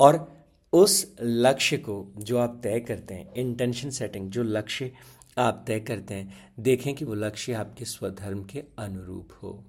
और 0.00 0.26
उस 0.72 1.14
लक्ष्य 1.20 1.76
को 1.76 2.12
जो 2.18 2.38
आप 2.38 2.60
तय 2.62 2.80
करते 2.80 3.14
हैं 3.14 3.34
इंटेंशन 3.34 3.90
सेटिंग 3.90 4.30
जो 4.30 4.42
लक्ष्य 4.42 4.92
आप 5.38 5.64
तय 5.66 5.80
करते 5.80 6.14
हैं, 6.14 6.52
देखें 6.60 6.94
कि 6.94 7.04
वो 7.04 7.14
लक्ष्य 7.14 7.52
आपके 7.52 7.84
स्वधर्म 7.84 8.44
के 8.44 8.62
अनुरूप 8.78 9.28
हो। 9.42 9.64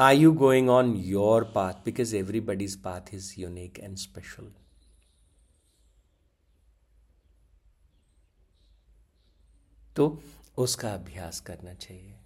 Are 0.00 0.14
you 0.14 0.32
going 0.32 0.68
on 0.70 0.94
your 0.96 1.44
path 1.54 1.84
because 1.84 2.14
everybody's 2.16 2.76
path 2.82 3.12
is 3.14 3.32
unique 3.38 3.78
and 3.78 3.96
special 3.96 4.50
तो 9.96 10.06
उसका 10.58 10.92
अभ्यास 10.94 11.40
करना 11.40 11.74
चाहिए। 11.74 12.16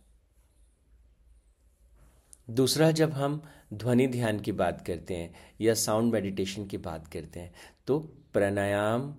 दूसरा, 2.50 2.90
जब 2.90 3.12
हम 3.12 3.43
ध्वनि 3.73 4.07
ध्यान 4.09 4.40
की 4.40 4.52
बात 4.54 4.85
करते 4.87 5.16
हैं 5.16 5.35
या 5.61 5.75
साउंड 5.75 6.12
मेडिटेशन 6.12 6.66
की 6.66 6.78
बात 6.81 7.07
करते 7.12 7.40
हैं 7.40 7.52
तो 7.87 7.99
प्राणायाम 8.33 9.14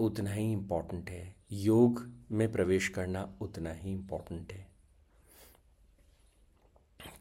उतना 0.00 0.32
ही 0.32 0.52
इम्पोर्टेंट 0.52 1.10
है। 1.10 1.34
योग 1.52 2.08
में 2.32 2.50
प्रवेश 2.52 2.88
करना 2.88 3.28
उतना 3.40 3.72
ही 3.72 3.92
इम्पोर्टेंट 3.92 4.52
है। 4.52 4.65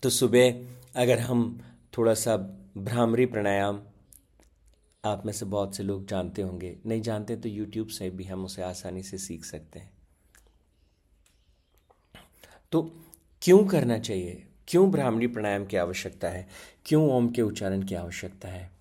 तो 0.05 0.09
सुबह 0.09 0.65
अगर 0.95 1.19
हम 1.19 1.61
थोड़ा 1.97 2.13
सा 2.13 2.37
भ्रामरी 2.77 3.25
प्राणायाम, 3.25 3.81
आप 5.05 5.25
में 5.25 5.33
से 5.33 5.45
बहुत 5.45 5.75
से 5.75 5.83
लोग 5.83 6.07
जानते 6.07 6.41
होंगे। 6.41 6.77
नहीं 6.85 7.01
जानते 7.01 7.35
तो 7.35 7.49
यूट्यूब 7.49 7.87
से 7.87 8.09
भी 8.09 8.23
हम 8.23 8.45
उसे 8.45 8.61
आसानी 8.61 9.03
से 9.03 9.17
सीख 9.17 9.45
सकते 9.45 9.79
हैं। 9.79 9.91
तो 12.71 13.01
क्यों 13.41 13.65
करना 13.65 13.97
चाहिए? 13.97 14.47
क्यों 14.67 14.91
ब्राह्मणी 14.91 15.27
प्राणायाम 15.27 15.65
की 15.65 15.77
आवश्यकता 15.77 16.29
है? 16.29 16.47
क्यों 16.85 17.09
ओम 17.09 17.29
के 17.29 17.41
उच्चारण 17.41 17.83
की 17.83 17.95
आवश्यकता 17.95 18.47
है? 18.47 18.71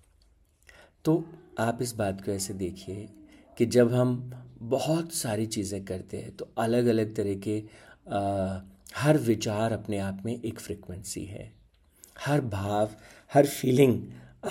तो 1.05 1.25
आप 1.59 1.79
इस 1.83 1.95
बात 1.95 2.25
को 2.25 2.33
ऐसे 2.33 2.55
देखिए 2.55 3.09
कि 3.59 3.67
जब 3.67 3.95
हम 3.95 4.33
बहुत 4.59 5.13
सारी 5.13 5.47
चीज़ें 5.47 5.85
करते 5.85 6.17
हैं 6.17 6.37
तो 6.37 6.49
अलग 6.59 6.87
अलग 6.87 7.17
तरह 7.17 7.35
के 7.35 7.63
हर 8.95 9.17
विचार 9.19 9.73
अपने 9.73 9.99
आप 9.99 10.23
में 10.25 10.33
एक 10.35 10.61
फ्रिक्वेंसी 10.61 11.25
है। 11.25 11.53
हर 12.19 12.41
भाव, 12.43 12.91
हर 13.31 13.47
फीलिंग 13.47 14.03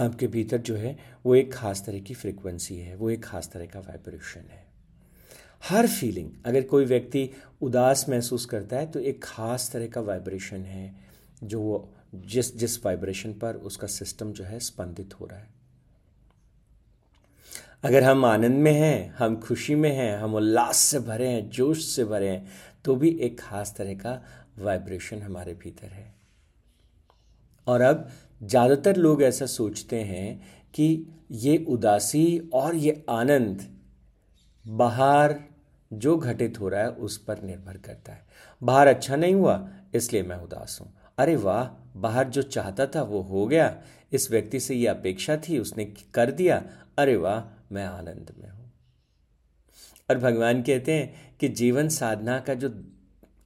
आपके 0.02 0.28
भीतर 0.28 0.58
जो 0.60 0.76
है, 0.76 0.98
वो 1.26 1.36
एक 1.36 1.54
ख़ास 1.54 1.84
तरह 1.86 2.00
की 2.00 2.14
फ्रिक्वेंसी 2.14 2.76
है, 2.76 2.96
वो 2.96 3.10
एक 3.10 3.24
ख़ास 3.26 3.50
तरह 3.54 3.66
का 3.66 3.80
वाइब्रेशन 3.80 4.50
है। 4.52 4.62
हर 5.64 5.88
फीलिंग 5.88 6.30
अगर 6.46 6.62
कोई 6.64 6.86
व्यक्ति 6.86 7.30
उदास 7.62 8.06
महसूस 8.10 8.46
करता 8.46 8.78
है 8.78 8.92
तो 8.92 9.00
एक 9.02 9.24
ख़ास 9.24 9.70
तरह 9.74 9.88
का 9.88 10.02
वाइब्रेशन 10.02 10.66
है, 10.66 10.96
जो 11.44 11.62
वो 11.62 11.90
जिस 12.16 12.56
जिस 12.58 12.86
वाइब्रेशन 12.86 13.34
पर 13.34 13.56
उसका 13.64 13.88
सिस्टम 13.90 14.32
जो 14.32 14.44
है 14.44 14.60
स्पंदित 14.62 15.14
हो 15.20 15.26
रहा 15.26 15.40
है। 15.40 15.52
अगर 17.84 18.04
हम 18.04 18.26
आनंद 18.26 18.62
में 18.62 18.72
हैं, 18.72 19.14
हम 19.14 19.36
खुशी 19.38 19.76
में 19.76 19.92
हैं, 19.92 20.16
हम 20.18 20.36
उल्लास 20.36 20.78
से 20.78 21.00
भरे 21.02 21.28
हैं, 21.28 21.50
जोश 21.50 21.86
से 21.86 22.06
भरे 22.06 22.30
हैं 22.30 22.46
तो 22.86 22.96
भी 22.96 23.10
एक 23.22 23.40
खास 23.40 23.74
तरह 23.78 23.94
का 23.96 24.22
वाइब्रेशन 24.60 25.22
हमारे 25.22 25.54
भीतर 25.54 25.88
है। 25.88 26.14
और 27.68 27.82
अब 27.82 28.10
ज़्यादातर 28.42 28.96
लोग 28.96 29.24
ऐसा 29.24 29.46
सोचते 29.46 30.02
हैं 30.02 30.42
कि 30.74 31.06
ये 31.32 31.58
उदासी 31.70 32.50
और 32.54 32.76
ये 32.76 33.04
आनंद 33.10 33.68
बाहर 34.66 35.36
जो 35.92 36.16
घटित 36.18 36.60
हो 36.60 36.70
रहा 36.70 36.82
है, 36.82 36.90
उस 36.90 37.18
पर 37.18 37.42
निर्भर 37.42 37.78
करता 37.78 38.14
है। 38.14 38.26
बाहर 38.62 38.88
अच्छा 38.88 39.16
नहीं 39.16 39.34
हुआ, 39.34 39.70
इसलिए 39.96 40.24
मैं 40.24 40.38
उदास 40.38 40.78
हूँ। 40.82 40.94
अरे 41.18 41.36
वाह, 41.36 41.64
बाहर 41.96 42.30
जो 42.30 42.42
चाहता 42.42 42.86
था 42.86 43.02
वो 43.02 43.22
हो 43.22 43.46
गया। 43.48 43.76
इस 44.14 44.30
व्यक्ति 44.32 44.60
से 44.60 44.76
ये 44.76 44.88
अपेक्षा 44.88 45.38
थी, 45.40 45.58
उसने 45.60 45.86
कर 46.14 46.32
दिया। 46.32 46.64
अरे 46.98 47.16
वाह, 47.16 47.42
मैं 47.72 47.86
आनंद 47.86 48.34
में 48.38 48.50
हूँ। 48.50 48.72
और 50.10 50.18
भगवान 50.18 50.62
कहते 50.62 50.94
हैं 50.94 51.33
कि 51.44 51.50
जीवन 51.50 51.90
साधना 51.90 52.40
का 52.40 52.54
जो 52.54 52.86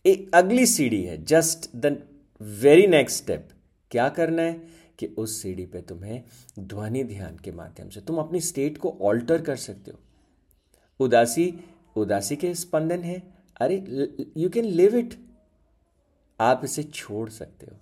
एक 0.06 0.36
अगली 0.36 0.66
सीढ़ी 0.66 1.04
है 1.04 1.24
just 1.24 1.76
the 1.76 2.08
very 2.42 2.88
next 2.88 3.24
step 3.24 3.50
क्या 3.92 4.10
करना 4.10 4.42
है? 4.42 4.68
कि 5.00 5.08
उस 5.08 5.42
सीढ़ी 5.42 5.66
पे 5.66 5.82
तुम्हें 5.82 6.24
ध्वनि 6.60 7.04
ध्यान 7.04 7.38
के 7.38 7.52
माध्यम 7.52 7.90
से 7.90 8.02
तुम 8.02 8.18
अपनी 8.18 8.42
स्टेट 8.42 8.78
को 8.78 8.98
ऑल्टर 9.02 9.42
कर 9.42 9.56
सकते 9.56 9.92
हो। 9.92 10.00
उदासी 11.00 11.60
उदासी 11.96 12.36
के 12.36 12.56
स्पंदन 12.56 13.00
है। 13.00 13.34
अरे 13.62 13.76
यू 14.38 14.50
कैन 14.50 14.66
लिव 14.66 14.96
इट 14.96 15.14
आप 16.42 16.62
इसे 16.64 16.84
छोड़ 16.84 17.30
सकते 17.30 17.66
हो। 17.66 17.78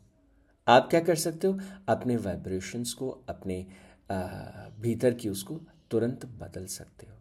आप 0.67 0.89
क्या 0.89 0.99
कर 0.99 1.15
सकते 1.15 1.47
हो? 1.47 1.59
अपने 1.87 2.17
वाइब्रेशंस 2.17 2.93
को 2.93 3.09
अपने 3.09 3.65
आ, 4.11 4.27
भीतर 4.79 5.13
की 5.13 5.29
उसको 5.29 5.61
तुरंत 5.91 6.25
बदल 6.25 6.65
सकते 6.65 7.05
हो। 7.05 7.14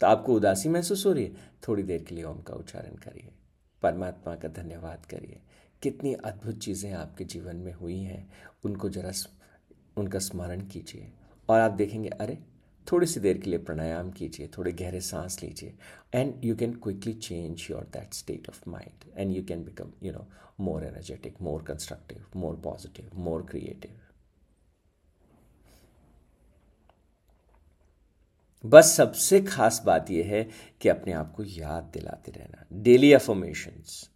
तो 0.00 0.06
आपको 0.06 0.34
उदासी 0.34 0.68
महसूस 0.68 1.06
हो 1.06 1.12
रही 1.12 1.24
है? 1.24 1.34
थोड़ी 1.68 1.82
देर 1.82 2.02
के 2.02 2.14
लिए 2.14 2.24
ओम 2.24 2.40
का 2.40 2.54
उच्चारण 2.54 2.96
करिए। 2.96 3.30
परमात्मा 3.82 4.36
का 4.36 4.48
धन्यवाद 4.48 5.06
करिए। 5.06 5.40
कितनी 5.82 6.14
अद्भुत 6.14 6.58
चीज़ें 6.58 6.92
आपके 6.92 7.24
जीवन 7.24 7.56
में 7.56 7.72
हुई 7.72 7.98
हैं। 7.98 8.32
उनको 8.64 8.88
जरा 8.88 9.12
उनका 9.96 10.18
स्मरण 10.18 10.60
कीजिए। 10.60 11.12
और 11.48 11.60
आप 11.60 11.70
देखेंगे, 11.70 12.08
अरे, 12.08 12.38
थोड़ी 12.92 13.06
सी 13.06 13.20
देर 13.20 13.38
के 13.38 13.50
लिए 13.50 13.58
प्राणायाम 13.58 14.10
कीजिए, 14.10 14.50
थोड़े 14.58 14.72
गहरे 14.72 15.00
सांस 15.00 15.42
लीजिए। 15.42 15.78
And 16.14 16.44
you 16.44 16.56
can 16.56 16.74
quickly 16.74 17.14
change 17.14 17.68
your 17.70 17.82
that 17.82 18.14
state 18.14 18.48
of 18.48 18.70
mind 18.70 19.12
and 19.16 19.36
you 19.36 19.44
can 19.44 19.64
become 19.64 19.92
you 20.02 20.12
know 20.12 20.26
more 20.60 20.84
energetic 20.84 21.34
more 21.42 21.62
constructive 21.62 22.24
more 22.36 22.56
positive 22.56 23.10
more 23.14 23.42
creative 23.42 23.90
बस 28.66 28.96
सबसे 28.96 29.40
खास 29.40 29.82
बात 29.84 30.10
यह 30.10 30.26
है 30.26 30.50
कि 30.80 30.88
अपने 30.88 31.12
आप 31.12 31.32
को 31.32 31.44
याद 31.44 31.84
दिलाते 31.84 32.32
रहना। 32.32 32.64
डेली 32.72 33.12
अफर्मेशंस 33.12 34.10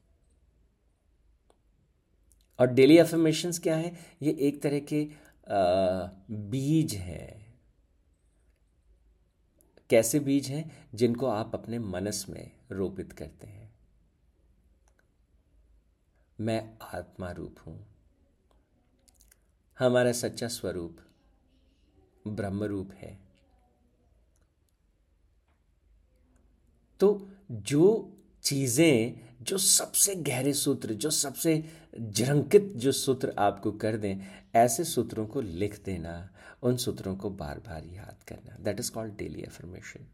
और 2.60 2.66
डेली 2.66 2.98
अफर्मेशंस 2.98 3.58
क्या 3.58 3.76
है? 3.76 3.96
ये 4.22 4.36
एक 4.40 4.62
तरह 4.62 4.80
के 4.80 5.08
आ, 5.48 5.54
बीज 6.30 6.94
हैं। 6.94 7.60
कैसे 9.90 10.20
बीज 10.20 10.48
हैं? 10.48 10.88
जिनको 10.94 11.26
आप 11.26 11.54
अपने 11.54 11.78
मनस 11.78 12.26
में 12.28 12.50
रोपित 12.70 13.12
करते 13.12 13.46
हैं। 13.46 13.74
मैं 16.40 16.78
आत्मा 16.82 17.30
रूप 17.30 17.56
हूँ। 17.66 17.86
हमारा 19.78 20.12
सच्चा 20.12 20.48
स्वरूप 20.48 20.98
ब्रह्म 22.28 22.64
रूप 22.64 22.92
है। 22.92 23.31
तो 27.02 27.28
जो 27.50 28.18
चीज़ें, 28.42 29.20
जो 29.42 29.58
सबसे 29.58 30.14
गहरे 30.14 30.52
सूत्र, 30.52 30.92
जो 30.92 31.10
सबसे 31.10 31.64
झरंकित 32.00 32.72
जो 32.76 32.92
सूत्र 32.92 33.34
आपको 33.38 33.72
कर 33.72 33.96
दें, 33.96 34.20
ऐसे 34.54 34.84
सूत्रों 34.84 35.26
को 35.26 35.40
लिख 35.40 35.84
देना, 35.84 36.30
उन 36.62 36.76
सूत्रों 36.76 37.16
को 37.16 37.30
बार 37.30 37.58
बार 37.58 37.84
याद 37.84 38.22
करना। 38.28 38.56
That 38.64 38.80
is 38.80 38.92
called 38.92 39.16
daily 39.16 39.42
affirmation 39.42 40.06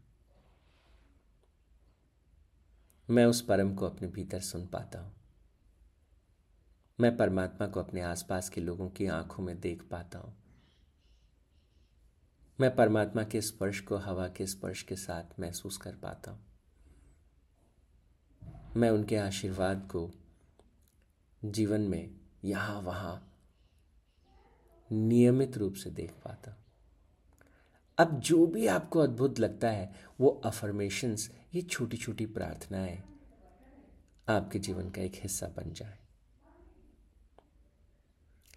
मैं 3.09 3.25
उस 3.25 3.41
परम 3.41 3.75
को 3.75 3.85
अपने 3.85 4.07
भीतर 4.07 4.39
सुन 4.39 4.67
पाता 4.67 4.99
हूँ। 4.99 5.13
मैं 6.99 7.17
परमात्मा 7.17 7.67
को 7.67 7.79
अपने 7.79 8.01
आसपास 8.01 8.49
के 8.49 8.61
लोगों 8.61 8.89
की 8.89 9.07
आँखों 9.07 9.43
में 9.43 9.59
देख 9.59 9.83
पाता 9.83 10.19
हूँ। 10.19 10.37
मैं 12.59 12.75
परमात्मा 12.75 13.23
के 13.23 13.41
स्पर्श 13.41 13.79
को, 13.79 13.97
हवा 13.97 14.27
के 14.27 14.47
स्पर्श 14.47 14.81
के 14.81 14.95
साथ 14.95 15.39
महसूस 15.39 15.77
कर 15.77 15.91
पाता 15.91 16.31
हूँ। 16.31 16.48
मैं 18.79 18.89
उनके 18.89 19.15
आशीर्वाद 19.15 19.89
को 19.91 20.11
जीवन 21.45 21.81
में 21.81 22.11
यहाँ 22.43 22.81
वहाँ 22.81 23.33
नियमित 24.91 25.57
रूप 25.57 25.73
से 25.73 25.89
देख 25.89 26.11
पाता। 26.11 26.57
अब 27.97 28.19
जो 28.19 28.47
भी 28.47 28.67
आपको 28.67 28.99
अद्भुत 28.99 29.39
लगता 29.39 29.69
है, 29.69 29.93
वो 30.19 30.41
अफर्मेशंस 30.45 31.31
ये 31.53 31.61
छोटी 31.61 31.97
छोटी 31.97 32.25
प्रार्थनाएँ 32.25 33.03
आपके 34.29 34.59
जीवन 34.59 34.89
का 34.89 35.01
एक 35.01 35.13
हिस्सा 35.15 35.47
बन 35.47 35.73
जाए। 35.73 35.99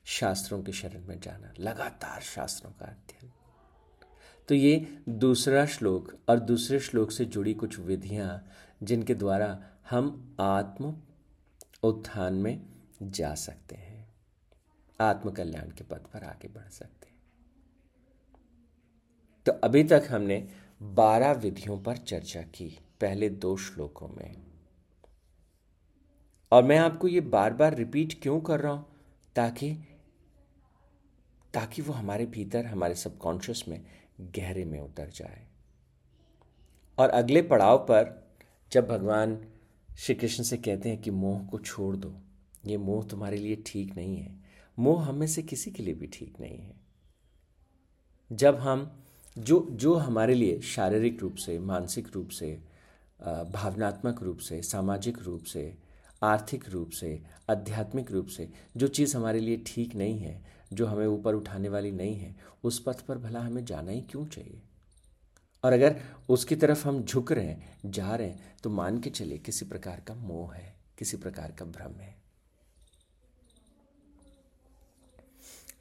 शास्त्रों 0.05 0.63
के 0.63 0.73
शरण 0.73 1.05
में 1.05 1.21
जाना, 1.21 1.55
लगातार 1.59 2.21
शास्त्रों 2.21 2.73
का 2.73 2.87
अध्ययन। 2.87 3.33
तो 4.49 4.55
ये 4.55 4.99
दूसरा 5.09 5.67
श्लोक 5.67 6.19
और 6.29 6.41
दूसरे 6.41 6.81
श्लोक 6.81 7.11
से 7.11 7.25
जुड़ी 7.25 7.55
कुछ 7.55 7.79
विधियाँ 7.79 8.49
जिनके 8.83 9.15
द्वारा 9.15 9.65
हम 9.91 10.37
आत्म 10.41 10.97
उत्थान 11.83 12.35
में 12.35 12.67
जा 13.03 13.35
सकते 13.35 13.75
हैं। 13.77 14.15
आत्म 15.01 15.31
कल्याण 15.31 15.71
के 15.71 15.85
पथ 15.85 15.99
पर 15.99 16.25
आगे 16.25 16.49
बढ़ 16.49 16.69
सकते 16.69 17.07
हैं। 17.07 17.17
तो 19.47 19.53
अभी 19.53 19.85
तक 19.85 20.09
हमने 20.11 20.49
बारह 20.83 21.33
विधियों 21.33 21.83
पर 21.83 21.97
चर्चा 21.97 22.43
की, 22.43 22.79
पहले 23.01 23.31
दो 23.31 23.57
श्लोकों 23.57 24.09
में। 24.09 24.43
और 26.53 26.63
मैं 26.63 26.79
आपको 26.79 27.09
ये 27.09 27.21
बार 27.21 27.53
बार 27.53 27.75
रिपीट 27.75 28.23
क्यों 28.23 28.41
कर 28.41 28.61
रहा 28.61 28.73
हूँ? 28.73 28.87
ताकि 29.37 29.75
ताकि 31.55 31.83
वो 31.83 31.93
हमारे 31.93 32.27
भीतर, 32.27 32.67
हमारे 32.67 32.95
सबकॉन्शियस 32.95 33.65
में 33.69 33.85
गहरे 34.21 34.65
में 34.65 34.81
उतर 34.81 35.09
जाए। 35.09 35.49
और 36.99 37.11
अगले 37.11 37.43
पड़ाव 37.43 37.79
पर 37.79 38.33
जब 38.73 38.89
भगवान 38.89 39.52
श्री 39.99 40.15
कृष्ण 40.15 40.43
से 40.43 40.57
कहते 40.57 40.89
हैं 40.89 41.03
कि 41.03 41.11
मोह 41.11 41.47
को 41.47 41.59
छोड़ 41.59 41.97
दो। 41.97 42.15
ये 42.67 42.77
मोह 42.77 43.05
तुम्हारे 43.05 43.37
लिए 43.37 43.63
ठीक 43.67 43.97
नहीं 43.97 44.17
है। 44.17 44.41
मोह 44.79 45.05
हमें 45.05 45.27
से 45.27 45.43
किसी 45.43 45.71
के 45.71 45.83
लिए 45.83 45.95
भी 45.95 46.07
ठीक 46.07 46.41
नहीं 46.41 46.59
है। 46.59 46.75
जब 48.33 48.57
हम, 48.57 49.05
जो 49.39 49.69
जो 49.71 49.95
हमारे 49.95 50.35
लिए 50.35 50.61
शारीरिक 50.61 51.21
रूप 51.21 51.35
से, 51.35 51.59
मानसिक 51.59 52.09
रूप 52.13 52.29
से 52.29 52.61
भावनात्मक 53.51 54.23
रूप 54.23 54.39
से, 54.39 54.63
सामाजिक 54.63 55.19
रूप 55.19 55.45
से, 55.45 55.77
आर्थिक 56.23 56.69
रूप 56.69 56.91
से, 56.91 57.23
आध्यात्मिक 57.51 58.13
रूप 58.13 58.27
से, 58.27 58.53
जो 58.77 58.89
चीज़ 58.89 59.17
हमारे 59.17 59.41
लिए 59.41 59.63
ठीक 59.67 59.95
नहीं 59.95 60.19
है, 60.19 60.45
जो 60.73 60.87
हमें 60.87 61.07
ऊपर 61.07 61.35
उठाने 61.35 61.69
वाली 61.69 61.91
नहीं 61.91 62.17
है, 62.17 62.37
उस 62.65 62.83
पथ 62.87 63.01
पर 63.01 63.19
भला 63.19 63.41
हमें 63.41 63.65
जाना 63.65 63.91
ही 63.91 64.01
क्यों 64.01 64.27
चाहिए? 64.27 64.63
और 65.65 65.73
अगर 65.73 66.03
उसकी 66.29 66.57
तरफ़ 66.57 66.89
हम 66.89 67.05
झुक 67.05 67.33
रहे 67.33 67.47
हैं, 67.47 67.79
जा 67.87 68.15
रहे 68.15 68.29
हैं 68.29 68.57
तो 68.63 68.71
मान 68.71 69.01
के 69.01 69.11
चले 69.11 69.39
किसी 69.39 69.65
प्रकार 69.65 70.01
का 70.01 70.15
मोह 70.15 70.55
है, 70.55 70.77
किसी 70.99 71.17
प्रकार 71.17 71.53
का 71.53 71.65
भ्रम 71.65 71.93
है। 71.93 72.23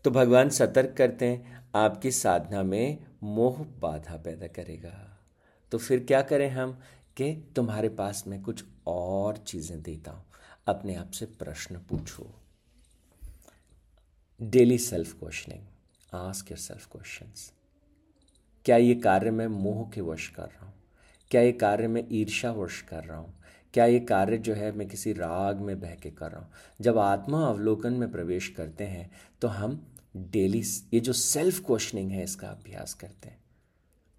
तो 0.04 0.12
भगवान 0.12 0.50
सतर्क 0.50 0.98
करते 0.98 1.26
हैं, 1.26 1.70
आपकी 1.76 2.12
साधना 2.12 2.64
में 2.64 3.04
मोह 3.24 3.64
बाधा 3.64 4.18
पैदा 4.18 4.48
करेगा। 4.48 5.18
तो 5.72 5.78
फिर 5.78 6.04
क्या 6.04 6.22
करें 6.22 6.50
हम? 6.50 6.82
कि 7.18 7.54
तुम्हारे 7.56 7.90
पास 7.90 8.24
मैं 8.28 8.42
कुछ 8.42 8.64
और 8.88 9.38
चीज़ें 9.38 9.82
देता 9.82 10.12
हूँ। 10.12 10.26
अपने 10.68 10.96
आप 10.96 11.12
से 11.12 11.26
प्रश्न 11.26 11.76
पूछो। 11.78 12.36
Daily 14.42 14.78
self 14.78 15.20
questioning 15.20 15.68
ask 16.14 16.52
your 16.52 16.58
self 16.58 16.88
questions 16.92 17.54
क्या 18.66 18.78
ये 18.78 18.96
कार्य 18.96 19.32
मैं 19.32 19.48
मोह 19.48 19.90
के 19.90 20.02
वश 20.02 20.28
कर 20.28 20.44
रहा 20.44 20.66
हूँ? 20.66 20.74
क्या 21.32 21.42
ये 21.42 21.52
कार्य 21.52 21.88
मैं 21.88 22.04
ईर्षा 22.12 22.52
वश 22.52 22.82
कर 22.82 23.04
रहा 23.04 23.18
हूँ? 23.18 23.34
क्या 23.74 23.86
ये 23.86 24.00
कार्य 24.00 24.38
जो 24.38 24.54
है 24.54 24.72
मैं 24.72 24.88
किसी 24.88 25.14
राग 25.14 25.60
में 25.60 25.80
बह 25.82 25.96
के 25.96 26.10
कर 26.12 26.32
रहा 26.32 26.42
हूँ? 26.42 26.50
जब 26.82 26.98
आत्मा 26.98 27.46
अवलोकन 27.46 27.94
में 27.94 28.12
प्रवेश 28.12 28.48
करते 28.48 28.84
हैं 28.84 29.10
तो 29.42 29.48
हम 29.48 29.80
डेली 30.16 30.62
ये 30.94 31.00
जो 31.00 31.14
सेल्फ 31.14 31.60
क्वेश्चनिंग 31.66 32.12
है, 32.12 32.24
इसका 32.24 32.48
अभ्यास 32.48 32.94
करते 32.94 33.30
हैं। 33.30 33.40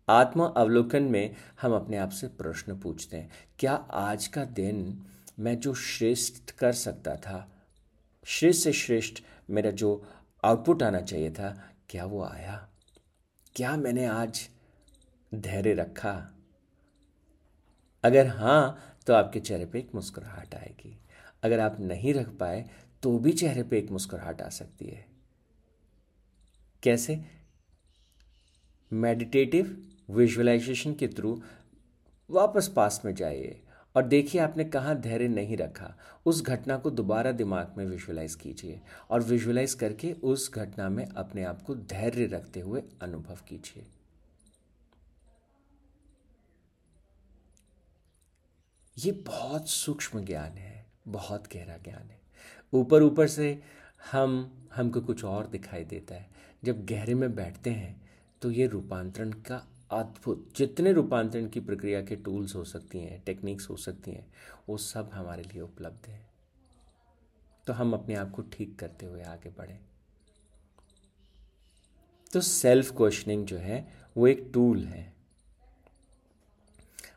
आत्मा 0.09 0.46
अवलोकन 0.46 1.02
में 1.02 1.35
हम 1.62 1.74
अपने 1.74 1.96
आप 1.96 2.11
से 2.11 2.28
प्रश्न 2.28 2.78
पूछते 2.81 3.16
हैं, 3.16 3.31
क्या 3.59 3.74
आज 3.74 4.26
का 4.26 4.44
दिन 4.44 5.02
मैं 5.38 5.59
जो 5.61 5.74
श्रेष्ठ 5.74 6.50
कर 6.50 6.72
सकता 6.72 7.16
था, 7.16 7.48
श्रेष्ठ 8.26 8.64
से 8.64 8.72
श्रेष्ठ 8.72 9.22
मेरा 9.50 9.70
जो 9.70 10.02
आउटपुट 10.42 10.83
आना 10.83 11.00
चाहिए 11.00 11.31
था, 11.31 11.57
क्या 11.88 12.05
वो 12.05 12.22
आया? 12.24 12.68
क्या 13.56 13.76
मैंने 13.76 14.04
आज 14.06 14.48
धैर्य 15.34 15.74
रखा? 15.74 16.12
अगर 18.04 18.26
हाँ 18.26 18.96
तो 19.06 19.14
आपके 19.14 19.40
चेहरे 19.40 19.66
पे 19.66 19.78
एक 19.78 19.94
मुस्कुराहट 19.94 20.54
आएगी। 20.54 20.98
अगर 21.42 21.60
आप 21.60 21.76
नहीं 21.80 22.14
रख 22.14 22.28
पाए 22.28 22.64
तो 23.02 23.18
भी 23.18 23.32
चेहरे 23.32 23.62
पे 23.62 23.78
एक 23.78 23.90
मुस्कुराहट 23.90 24.42
आ 24.42 24.48
सकती 24.48 24.84
है। 24.84 25.04
कैसे? 26.82 27.24
मेडिटेटिव 28.92 29.76
विजुअलाइजेशन 30.10 30.94
के 30.94 31.08
थ्रू 31.08 31.42
वापस 32.30 32.72
पास 32.76 33.02
में 33.04 33.14
जाइए। 33.14 33.62
और 33.96 34.02
देखिए, 34.02 34.40
आपने 34.40 34.64
कहाँ 34.64 35.00
धैर्य 35.00 35.28
नहीं 35.28 35.57
रखा। 35.57 35.94
उस 36.26 36.42
घटना 36.42 36.76
को 36.76 36.90
दोबारा 36.90 37.33
दिमाग 37.33 37.74
में 37.76 37.85
विजुअलाइज 37.87 38.35
कीजिए 38.35 38.81
और 39.11 39.22
विजुअलाइज 39.22 39.74
करके 39.74 40.12
उस 40.12 40.50
घटना 40.55 40.88
में 40.88 41.07
अपने 41.07 41.44
आप 41.44 41.62
को 41.62 41.74
धैर्य 41.74 42.26
रखते 42.26 42.61
हुए 42.61 42.83
अनुभव 43.02 43.38
कीजिए। 43.48 43.87
ये 48.98 49.12
बहुत 49.12 49.68
सूक्ष्म 49.68 50.24
ज्ञान 50.24 50.52
है, 50.52 50.87
बहुत 51.09 51.46
गहरा 51.55 51.76
ज्ञान 51.76 52.11
है। 52.11 52.20
ऊपर 52.72 53.02
ऊपर 53.02 53.26
से 53.26 53.62
हम, 54.12 54.52
हमको 54.74 55.00
कुछ 55.00 55.24
और 55.24 55.46
दिखाई 55.46 55.85
देता 55.85 56.14
है। 56.14 56.31
जब 56.64 56.85
गहरे 56.87 57.14
में 57.14 57.35
बैठते 57.35 57.70
हैं 57.70 58.11
तो 58.42 58.50
ये 58.50 58.66
रूपांतरण 58.66 59.33
का 59.33 59.66
अद्भुत। 59.92 60.52
जितने 60.57 60.92
रूपांतरण 60.92 61.48
की 61.48 61.61
प्रक्रिया 61.61 62.02
के 62.02 62.16
टूल्स 62.16 62.55
हो 62.55 62.64
सकती 62.64 62.98
हैं 62.98 63.22
टेक्निक्स 63.26 63.70
हो 63.70 63.76
सकती 63.76 64.11
हैं, 64.11 64.33
वो 64.68 64.76
सब 64.76 65.11
हमारे 65.12 65.42
लिए 65.42 65.61
उपलब्ध 65.61 66.09
है। 66.09 66.26
तो 67.66 67.72
हम 67.72 67.92
अपने 67.92 68.14
आप 68.14 68.31
को 68.31 68.42
ठीक 68.42 68.78
करते 68.78 69.07
हुए 69.07 69.22
आगे 69.22 69.50
बढ़ें। 69.50 69.78
तो 72.33 72.40
सेल्फ 72.40 72.96
क्वेश्चनिंग 72.96 73.46
जो 73.46 73.59
है, 73.59 73.88
वो 74.16 74.26
एक 74.26 74.50
टूल 74.55 74.85
है। 74.85 75.14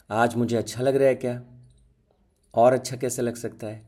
आज 0.09 0.35
मुझे 0.35 0.57
अच्छा 0.57 0.81
लग 0.81 0.95
रहा 0.95 1.07
है 1.07 1.15
क्या? 1.15 1.43
और 2.53 2.73
अच्छा 2.73 2.97
कैसे 2.97 3.21
लग 3.21 3.35
सकता 3.35 3.67
है? 3.67 3.85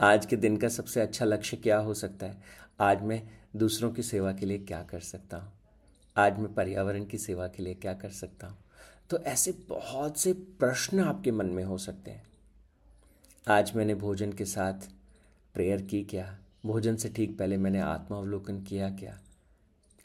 आज 0.00 0.26
के 0.26 0.36
दिन 0.36 0.56
का 0.56 0.68
सबसे 0.68 1.00
अच्छा 1.00 1.24
लक्ष्य 1.24 1.56
क्या 1.56 1.78
हो 1.78 1.94
सकता 1.94 2.26
है? 2.26 2.42
आज 2.80 3.02
मैं 3.02 3.28
दूसरों 3.56 3.92
की 3.92 4.02
सेवा 4.02 4.32
के 4.32 4.46
लिए 4.46 4.58
क्या 4.58 4.82
कर 4.82 5.00
सकता 5.00 5.36
हूँ? 5.36 5.59
आज 6.20 6.38
मैं 6.38 6.54
पर्यावरण 6.54 7.04
की 7.04 7.18
सेवा 7.18 7.48
के 7.48 7.62
लिए 7.62 7.74
क्या 7.74 7.94
कर 7.94 8.10
सकता 8.10 8.46
हूँ? 8.46 8.58
तो 9.10 9.18
ऐसे 9.18 9.52
बहुत 9.52 10.18
से 10.18 10.32
प्रश्न 10.32 11.00
आपके 11.00 11.30
मन 11.30 11.46
में 11.46 11.64
हो 11.64 11.78
सकते 11.78 12.10
हैं। 12.10 12.26
आज 13.48 13.72
मैंने 13.76 13.94
भोजन 13.94 14.32
के 14.32 14.44
साथ 14.44 14.72
प्रेयर 15.54 15.82
की 15.82 16.04
क्या? 16.04 16.38
भोजन 16.66 16.96
से 16.96 17.08
ठीक 17.08 17.38
पहले 17.38 17.56
मैंने 17.56 17.80
आत्मावलोकन 17.80 18.62
किया 18.62 18.90
क्या? 18.90 19.20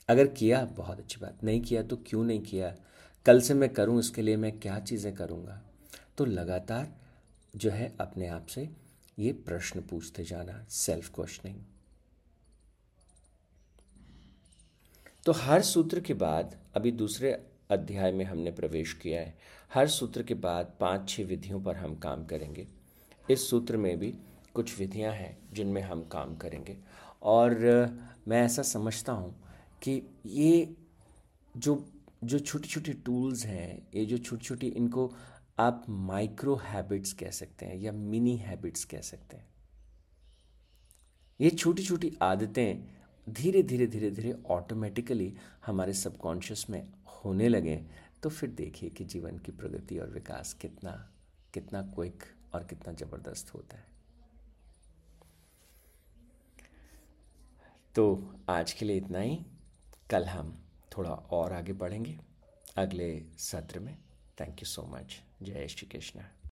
अगर 0.10 0.28
किया, 0.28 0.66
बहुत 0.66 1.00
अच्छी 1.00 1.18
बात। 1.22 1.44
नहीं 1.44 1.62
किया 1.62 1.84
तो 1.84 1.96
क्यों 1.96 2.24
नहीं 2.24 2.42
किया? 2.42 2.76
कल 3.26 3.42
से 3.42 3.54
मैं 3.54 3.70
करूँ, 3.70 4.00
इसके 4.00 4.22
लिए 4.22 4.38
मैं 4.38 4.60
क्या 4.60 4.80
चीज़ें 4.80 5.16
करूँगा? 5.16 5.62
तो 6.18 6.26
लगातार 6.26 6.96
जो 7.56 7.72
है, 7.72 7.96
अपने 8.00 8.28
आप 8.28 8.46
से 8.46 8.70
ये 9.20 9.34
प्रश्न 9.34 9.82
पूछते 9.82 10.24
जाना 10.24 10.66
सेल्फ 10.70 11.16
क्वेश्चनिंग 11.16 11.58
तो 15.26 15.32
हर 15.32 15.62
सूत्र 15.62 16.00
के 16.00 16.14
बाद, 16.14 16.56
अभी 16.76 16.92
दूसरे 16.92 17.32
अध्याय 17.72 18.12
में 18.12 18.24
हमने 18.26 18.52
प्रवेश 18.52 18.94
किया 18.94 19.22
है, 19.22 19.38
हर 19.74 19.88
सूत्र 19.88 20.24
के 20.24 20.34
बाद 20.34 20.74
पाँच 20.80 21.10
छह 21.10 21.24
विधियों 21.24 21.62
पर 21.64 21.76
हम 21.76 21.96
काम 21.96 22.26
करेंगे। 22.26 22.68
इस 23.32 23.50
सूत्र 23.50 23.78
में 23.78 23.98
भी 24.00 24.14
कुछ 24.54 24.78
विधियाँ 24.80 25.14
हैं 25.14 25.38
जिनमें 25.54 25.82
हम 25.82 26.04
काम 26.04 26.36
करेंगे। 26.36 26.78
और 27.24 27.56
मैं 28.28 28.44
ऐसा 28.44 28.62
समझता 28.62 29.14
हूँ 29.14 29.36
कि 29.82 30.02
ये 30.26 30.76
जो 31.56 31.86
जो 32.24 32.40
छोटी 32.40 32.70
छोटी 32.70 32.94
टूल्स 32.96 33.46
हैं, 33.46 33.88
ये 33.96 34.06
जो 34.06 34.18
छोटी 34.18 34.46
छोटी 34.46 34.68
इनको 34.68 35.12
आप 35.60 35.86
माइक्रो 35.90 36.56
हैबिट्स 36.66 37.14
कह 37.14 37.30
सकते 37.30 37.66
हैं 37.66 37.78
या 37.78 37.92
मिनी 37.92 38.36
हैबिट्स 38.38 38.86
कह 38.86 39.02
सकते 39.02 39.38
हैं। 39.38 39.48
ये 41.40 41.50
छोटी 41.50 41.84
छोटी 41.84 42.18
आदतें 42.22 42.95
धीरे 43.30 43.64
धीरे 43.64 43.88
धीरे 43.88 44.12
धीरे 44.12 44.32
ऑटोमेटिकली 44.46 45.34
हमारे 45.66 45.94
सबकॉन्शियस 45.94 46.70
में 46.70 46.88
होने 47.06 47.48
लगे 47.50 47.86
तो 48.24 48.30
फिर 48.30 48.50
देखिए 48.50 48.90
कि 48.90 49.04
जीवन 49.04 49.38
की 49.38 49.52
प्रगति 49.52 50.00
और 50.00 50.10
विकास 50.10 50.54
कितना 50.54 50.92
कितना 51.54 51.82
क्विक 51.82 52.24
और 52.54 52.64
कितना 52.64 52.94
ज़बरदस्त 52.94 53.54
होता 53.54 53.78
है। 53.78 53.86
तो 57.96 58.36
आज 58.50 58.74
के 58.74 58.86
लिए 58.86 58.98
इतना 58.98 59.20
ही। 59.20 59.46
कल 60.10 60.26
हम 60.26 60.64
थोड़ा 60.98 61.10
और 61.10 61.54
आगे 61.54 61.74
बढ़ेंगे 61.74 62.20
अगले 62.78 63.26
सत्र 63.38 63.80
में। 63.80 63.98
थैंक 64.40 64.60
यू 64.60 64.66
सो 64.66 64.84
मच 64.84 65.22
जय 65.42 65.68
श्री 65.68 65.88
कृष्ण। 65.88 66.22